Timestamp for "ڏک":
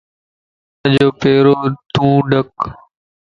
2.29-2.53